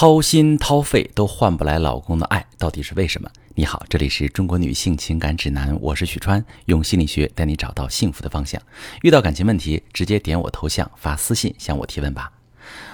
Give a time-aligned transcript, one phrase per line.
[0.00, 3.28] 掏心掏肺都换不来老公的爱，到底是为什么？
[3.56, 8.62] 你好，这里是中国女性情感指南，我是许川，用心理学带你找到幸福的方向。
[9.02, 12.30] 遇到感情问题，直接点我头像发私信向我提问吧。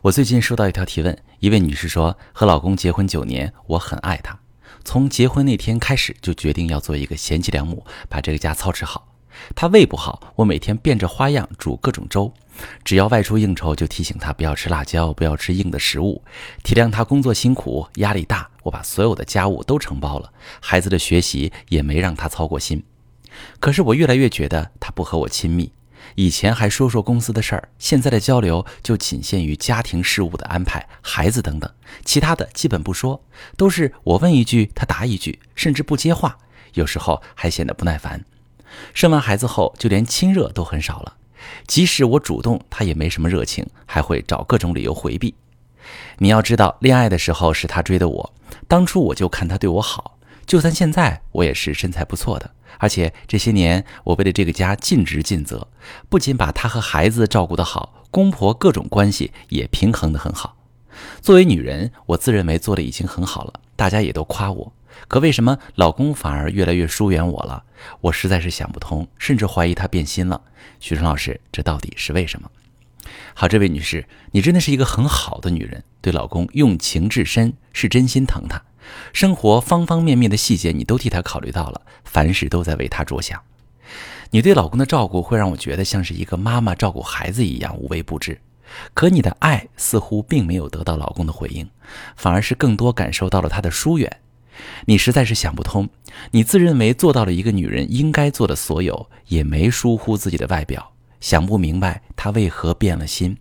[0.00, 4.38] 我最近收到一条提问，一位女士说，和老公结婚九年，我很爱他，
[4.82, 9.12] 从结婚那天开始就决定要做一个贤妻良母，把这个家操持好。
[9.54, 12.32] 他胃不好，我每天变着花样煮各种粥。
[12.84, 16.22] 只要外出应酬，就提醒他不要吃辣椒，不要吃硬的食物。
[16.62, 22.82] 体谅他工作辛苦，压力大，我把所有的家务都承包了，孩子的学习也没让他操过心。
[23.60, 25.72] 可是我越来越觉得他不和我亲密。
[26.14, 31.70] 以前还说说公司的事儿，现在的交流就仅限于家庭事务的安排、孩子等等，
[32.04, 33.20] 其他的基本不说，
[33.56, 36.38] 都是我问一句他答一句，甚至不接话，
[36.74, 38.24] 有时候还显得不耐烦。
[38.94, 41.16] 生完孩子后，就连亲热都很少了。
[41.66, 45.34] 即使我主动，他也没什么热情，还会找各种理由回避。
[46.18, 48.32] 你要知道，恋爱的时候是他追的我，
[48.66, 50.18] 当初我就看他对我好。
[50.46, 55.66] 就算现在，我也是身材不错的，而且这些年我为了这个家尽职尽责，
[56.08, 60.56] 不仅把他和孩子照顾得好，公婆各种关系也平衡得很好。
[61.20, 64.72] 作为女人，我自认为做的已经很好了，大家也都夸我。
[65.08, 67.62] 可为什么老公反而越来越疏远我了？
[68.00, 70.40] 我实在是想不通，甚至怀疑他变心了。
[70.80, 72.50] 许春老师，这到底是为什么？
[73.34, 78.60] 好，这位女士，你真的是一个很好的女人，对老公用情至深，是真心疼他，
[79.12, 83.40] 生活方方面面的细节你都替他考虑到了，凡事都在为他着想。
[84.30, 88.40] 你对老公的照顾会让我觉得像是一个妈妈照顾孩子一样无微不至，
[88.92, 91.68] 可你的爱似乎并没有得到老公的回应，
[92.16, 94.20] 反而是更多感受到了他的疏远。
[94.86, 95.88] 你实在是想不通，
[96.30, 103.36] 你自认为做到了一个女人应该做的所有，也没疏忽自己的外表，想不明白他为何变了心。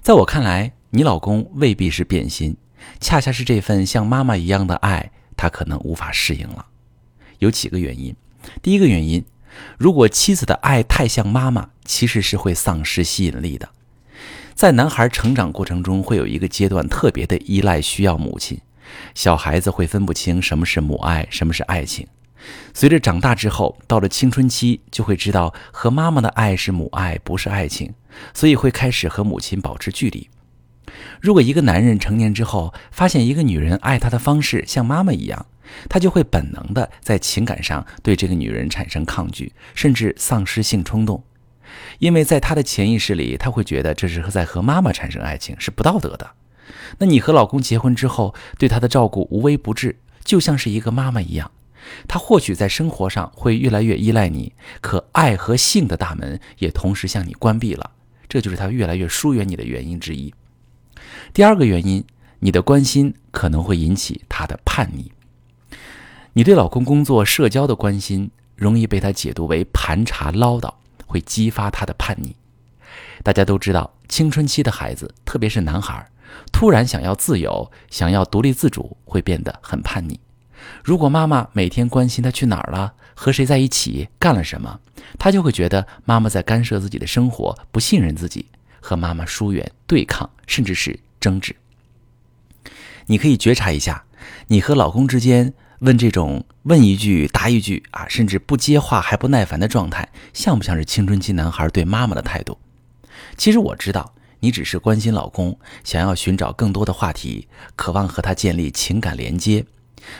[0.00, 2.56] 在我看来，你老公未必是变心，
[3.00, 6.66] 恰恰是这份像妈妈一样的爱，他可能无法适应了。
[7.38, 8.14] 有几个原因。
[8.62, 9.24] 第一个原因，
[9.76, 13.68] 如果妻子的爱太像妈妈，其实是会丧失吸引力的。
[14.54, 18.58] 在男孩成长过程中，会有一个阶段特别的依赖，需要母亲。
[19.14, 22.06] 小孩子会分不清什么是母爱，什么是爱情。
[22.72, 27.92] 随着长大之后，到了青春期，就会知道和妈妈的爱是母爱，不是爱情，
[28.32, 30.30] 所以会开始和母亲保持距离。
[31.20, 35.46] 如果一个男人成年之后，发现一个女人爱他的方式像妈妈一样，
[35.88, 41.22] 他就会本能的在情感上对这个女人产生抗拒，甚至丧失性冲动，
[41.98, 46.30] 因为在他的潜意识里，他会觉得这是在和妈妈产生爱情是不道德的。
[46.98, 51.50] 那你和老公结婚之后，对他的照顾无微不至，就像是一个妈妈一样。
[52.06, 57.90] 他或许在生活上会越来越依赖你，可爱和性的大门也同时向你关闭了，
[58.28, 60.34] 这就是他越来越疏远你的原因之一。
[61.32, 62.04] 第二个原因，
[62.40, 65.10] 你的关心可能会引起他的叛逆。
[66.34, 70.72] 你对老公工作、社交的关心，容易被他解读为盘查唠叨，
[71.06, 72.36] 会激发他的叛逆。
[73.22, 76.06] 大家都知道，青春期的孩子，特别是男孩。
[76.52, 80.18] 突然想要自由，想要独立自主，会变得很叛逆。
[80.82, 84.80] 如果妈妈每天关心他去哪儿了，和谁在一起，干了什么，
[85.18, 88.46] 他就会觉得妈妈在干涉自己的生活，不信任自己，
[88.80, 91.54] 和妈妈疏远、对抗，甚至是争执。
[93.06, 94.04] 你可以觉察一下，
[94.48, 102.58] 你和老公之间问这种问一句答一句啊，甚至不接话还不耐烦的状态，像不像是青春期男孩对妈妈的态度？
[103.36, 104.12] 其实我知道。
[104.40, 109.64] 你只是关心老公，想要寻找更多的话题，渴望和他建立情感连接。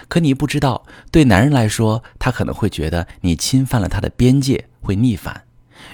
[0.09, 5.45] 可你不知道，对男人来说，他可能会觉得你侵犯了他的边界，会逆反，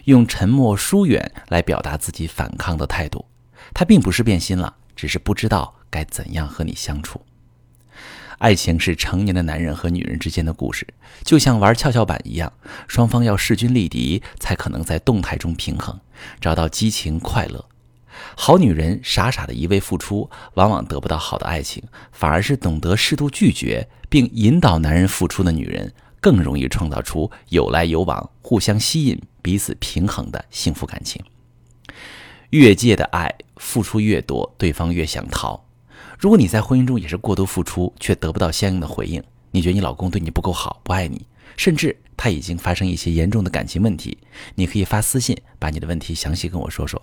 [0.05, 3.27] 用沉默疏远来表达自己反抗的态度。
[3.75, 7.21] 他并不是变心了，只是不知道该怎样和你相处。
[8.39, 10.87] 爱情是成年的男人和女人之间的故事，
[11.23, 12.53] 就像玩跷跷板一样，
[12.89, 16.01] 双方要势均力敌，才可能在动态中平衡，
[16.41, 17.65] 找到激情快乐。
[18.37, 21.83] 好女人傻傻的一味付出，往往得不到好的爱情，
[22.13, 31.23] 反而是懂得适度拒绝并引导男人付出的女人，更容易创造出有来有往、互相吸引、彼此平衡的幸福感情。
[32.51, 35.65] 越界的爱，付出越多，对方越想逃。
[36.19, 44.17] 如果你在婚姻中也是过度付出，却得不到相应的回应，你觉得你老公对你不够好，不爱你，甚至他已经发生一些严重的感情问题，
[44.55, 47.03] 你可以发私信把你的问题详细跟我说说。